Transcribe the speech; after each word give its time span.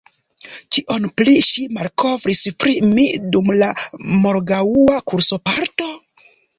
Kion 0.77 1.05
pli 1.21 1.35
ŝi 1.49 1.65
malkovris 1.75 2.43
pri 2.65 2.75
mi 2.97 3.07
dum 3.37 3.55
la 3.61 3.71
morgaŭa 4.27 5.01
kursoparto? 5.11 5.97